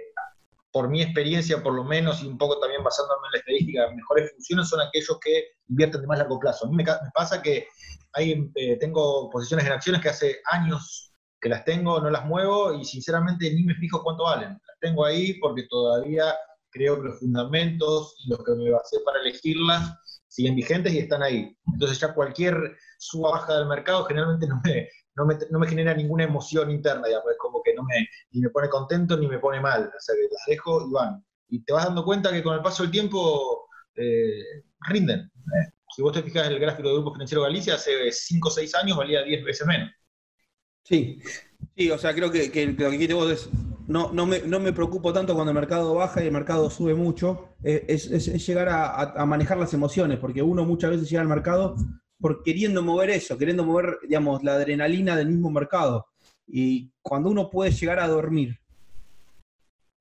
[0.71, 4.31] por mi experiencia, por lo menos, y un poco también basándome en la estadística, mejores
[4.31, 6.65] funciones son aquellos que invierten de más largo plazo.
[6.65, 7.67] A mí me, pasa que
[8.13, 12.73] hay, eh, tengo posiciones en acciones que hace años que las tengo, no las muevo
[12.73, 14.49] y sinceramente ni me fijo cuánto valen.
[14.49, 16.33] Las tengo ahí porque todavía
[16.69, 19.93] creo que los fundamentos y los que me basé para elegirlas
[20.27, 21.57] siguen vigentes y están ahí.
[21.73, 24.89] Entonces ya cualquier suba baja del mercado generalmente no me,
[25.49, 28.69] no me, genera ninguna emoción interna, digamos, es como que no me, ni me pone
[28.69, 31.25] contento ni me pone mal, o sea, las dejo y van.
[31.49, 35.21] Y te vas dando cuenta que con el paso del tiempo eh, rinden.
[35.21, 35.71] ¿eh?
[35.95, 38.75] Si vos te fijas en el gráfico del Grupo Financiero Galicia, hace 5 o 6
[38.75, 39.89] años valía 10 veces menos.
[40.83, 41.19] Sí,
[41.75, 43.49] sí, o sea, creo que, lo que dijiste vos es,
[43.87, 46.93] no, no, me, no me preocupo tanto cuando el mercado baja y el mercado sube
[46.93, 51.27] mucho, es, es, llegar a, a, manejar las emociones, porque uno muchas veces llega al
[51.27, 51.75] mercado
[52.19, 56.07] por queriendo mover eso, queriendo mover, digamos, la adrenalina del mismo mercado.
[56.47, 58.59] Y cuando uno puede llegar a dormir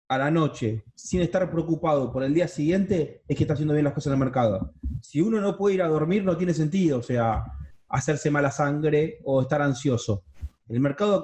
[0.09, 3.85] a la noche sin estar preocupado por el día siguiente, es que está haciendo bien
[3.85, 4.73] las cosas en el mercado.
[5.03, 7.45] Si uno no puede ir a dormir, no tiene sentido, o sea,
[7.89, 10.25] hacerse mala sangre o estar ansioso.
[10.69, 11.23] El mercado,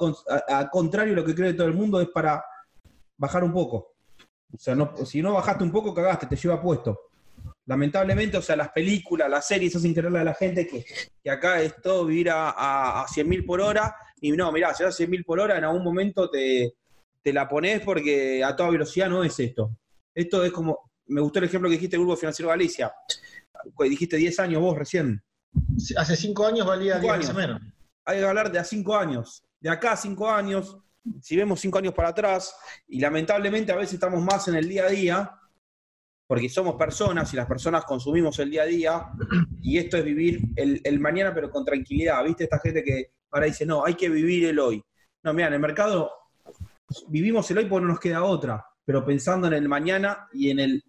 [0.49, 2.45] a, contrario, lo que cree todo el mundo es para
[3.17, 3.95] bajar un poco.
[4.53, 7.12] O sea, si no bajaste un poco, cagaste, te lleva puesto
[7.67, 11.81] lamentablemente, o sea, las películas, las series hacen creerle a la gente que, acá es
[11.81, 13.95] todo vivir a, a, 100.000 por hora.
[14.21, 16.75] Y no, mirá, si vas a 100.000 por hora, en algún momento te,
[17.25, 19.77] la pones porque a toda velocidad no es esto.
[20.15, 22.93] Esto es como, me gustó el ejemplo que dijiste Grupo Financiero Galicia.
[23.79, 25.23] Dijiste 10 años vos recién.
[25.97, 27.61] Hace 5 años valía 10 años menos.
[28.05, 29.45] Hay que hablar de a 5 años.
[29.61, 30.77] De acá a 5 años,
[31.21, 32.55] si vemos 5 años para atrás,
[32.89, 35.42] y lamentablemente a veces estamos más en el día a día,
[36.33, 39.07] porque somos personas y las personas consumimos el día a día
[39.61, 42.25] y esto es vivir el, mañana pero con tranquilidad.
[42.25, 44.83] ¿Viste esta gente que ahora dice, no, hay que vivir el hoy?
[45.23, 46.11] No, mira, en el mercado
[47.09, 50.61] vivimos el hoy porque no nos queda otra, pero pensando en el mañana y en
[50.61, 50.83] el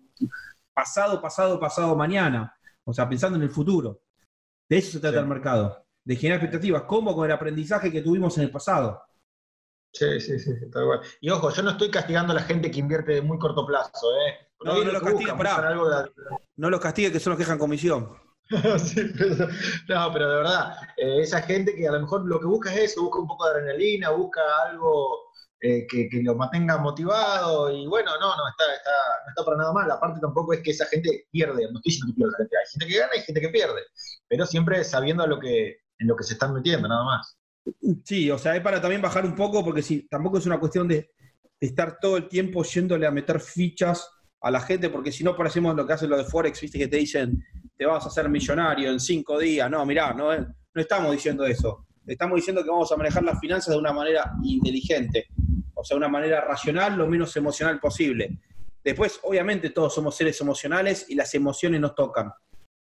[0.73, 2.55] pasado, pasado, pasado mañana.
[2.85, 3.99] O sea, pensando en el futuro.
[4.69, 8.37] De eso se trata el mercado, de generar expectativas, como con el aprendizaje que tuvimos
[8.37, 9.03] en el pasado.
[9.93, 11.03] Sí, sí, sí, está bueno.
[11.21, 14.07] Y ojo, yo no estoy castigando a la gente que invierte de muy corto plazo,
[14.27, 14.49] ¿eh?
[14.63, 15.33] No, no, los castigue,
[16.55, 18.17] No los castigue que son los que dejan comisión.
[18.49, 22.91] no, pero de verdad, eh, esa gente que a lo mejor lo que busca es
[22.91, 25.31] eso, busca un poco de adrenalina, busca algo
[25.61, 28.91] eh, que, lo mantenga motivado y bueno, no, no está, está,
[29.25, 29.91] no está para nada mal.
[29.91, 32.87] Aparte tampoco es que esa gente pierde, no estoy diciendo que pierde gente, hay gente
[32.87, 33.81] que gana y gente que pierde,
[34.27, 37.37] pero siempre sabiendo lo que, en lo que se están metiendo, nada más.
[38.03, 40.87] Sí, o sea, es para también bajar un poco, porque si tampoco es una cuestión
[40.87, 41.11] de
[41.59, 44.09] estar todo el tiempo yéndole a meter fichas
[44.41, 46.89] a la gente, porque si no parecemos lo que hacen los de Forex, viste que
[46.89, 47.41] te dicen,
[47.77, 49.69] te vas a hacer millonario en cinco días.
[49.71, 51.87] No, mirá, no, no estamos diciendo eso.
[52.05, 55.27] Estamos diciendo que vamos a manejar las finanzas de una manera inteligente,
[55.73, 58.39] o sea, una manera racional, lo menos emocional posible.
[58.83, 62.33] Después, obviamente, todos somos seres emocionales y las emociones nos tocan.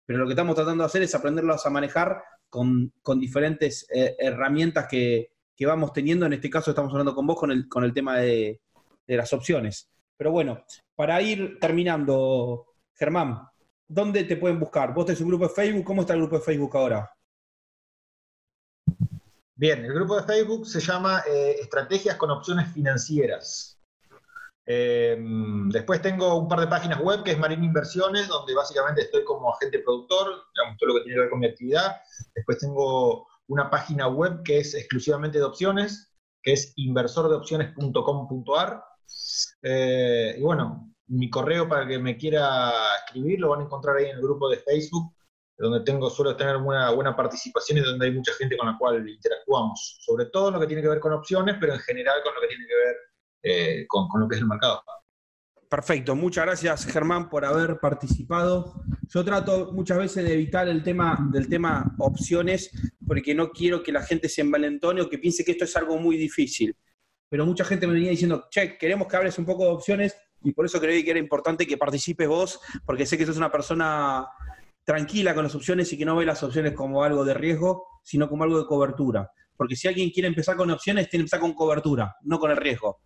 [0.07, 4.87] Pero lo que estamos tratando de hacer es aprenderlas a manejar con, diferentes eh, herramientas
[4.89, 5.31] que,
[5.61, 6.27] vamos teniendo.
[6.27, 8.61] En este caso estamos hablando con vos con el, con el tema de,
[9.07, 9.89] de las opciones.
[10.17, 13.49] Pero bueno, para ir terminando, Germán,
[13.89, 14.93] ¿dónde te pueden buscar?
[14.93, 17.11] Vos tenés un grupo de Facebook, ¿cómo está el grupo de Facebook ahora?
[19.55, 23.80] Bien, el grupo de Facebook se llama eh, Estrategias con Opciones Financieras.
[24.67, 29.25] Em, después tengo un par de páginas web que es Marina Inversiones, donde básicamente estoy
[29.25, 31.97] como agente productor, digamos, todo lo que tiene que ver con mi actividad.
[32.35, 38.85] Después tengo una página web que es exclusivamente de opciones, que es inversordeopciones.com.ar.
[39.63, 42.73] Eh, y bueno, mi correo para que me quiera
[43.05, 45.13] escribir lo van a encontrar ahí en el grupo de Facebook
[45.61, 49.07] donde tengo, suelo tener una buena participación y donde hay mucha gente con la cual
[49.07, 52.35] interactuamos, sobre todo en lo que tiene que ver con opciones, pero en general con
[52.35, 52.97] lo que tiene que ver
[53.43, 54.83] eh, con, lo que es el mercado.
[55.69, 58.83] Perfecto, muchas gracias Germán por haber participado.
[59.09, 62.71] Yo trato muchas veces de evitar el tema del tema opciones
[63.07, 65.97] porque no quiero que la gente se envalentone o que piense que esto es algo
[65.99, 66.77] muy difícil.
[67.29, 70.53] Pero mucha gente me venía diciendo, che, queremos que hables un poco de opciones y
[70.53, 74.27] por eso creí que era importante que participes vos, porque sé que sos una persona
[74.85, 78.29] tranquila con las opciones y que no ve las opciones como algo de riesgo, sino
[78.29, 79.31] como algo de cobertura.
[79.57, 82.57] Porque si alguien quiere empezar con opciones, tiene que empezar con cobertura, no con el
[82.57, 83.01] riesgo.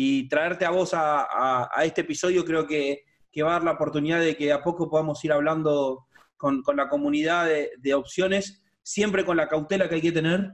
[0.00, 3.02] Y traerte a vos a, este episodio creo que,
[3.42, 7.48] va a dar la oportunidad de que a poco podamos ir hablando con, la comunidad
[7.82, 10.52] de, opciones, siempre con la cautela que hay que tener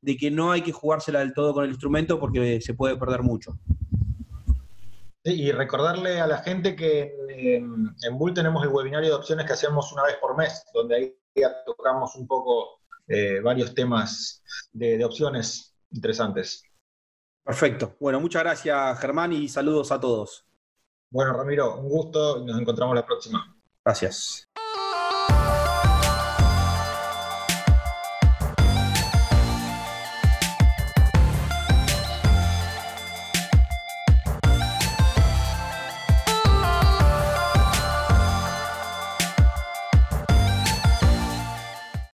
[0.00, 3.22] de que no hay que jugársela del todo con el instrumento porque se puede perder
[3.22, 3.58] mucho
[5.24, 9.92] y recordarle a la gente que en, Bull tenemos el webinario de opciones que hacemos
[9.92, 11.14] una vez por mes, donde ahí
[11.66, 16.62] tocamos un poco eh, varios temas de, opciones interesantes.
[17.44, 17.96] Perfecto.
[18.00, 20.44] Bueno, muchas gracias Germán y saludos a todos.
[21.10, 23.56] Bueno, Ramiro, un gusto y nos encontramos la próxima.
[23.84, 24.49] Gracias.